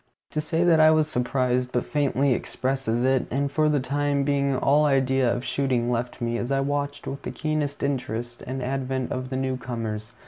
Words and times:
To 0.31 0.41
say 0.41 0.63
that 0.63 0.79
I 0.79 0.89
was 0.89 1.07
surprised 1.07 1.71
but 1.73 1.85
faintly 1.85 2.33
expresses 2.33 3.03
it, 3.03 3.27
and 3.29 3.51
for 3.51 3.69
the 3.69 3.79
time 3.79 4.23
being 4.23 4.55
all 4.57 4.85
idea 4.85 5.31
of 5.31 5.45
shooting 5.45 5.91
left 5.91 6.19
me, 6.21 6.39
as 6.39 6.51
I 6.51 6.59
watched 6.59 7.05
with 7.05 7.21
keenest 7.35 7.83
interest 7.83 8.39
the 8.39 8.65
advent 8.65 9.11
of 9.11 9.29
the 9.29 9.37
new 9.37 9.57
comers. 9.57 10.11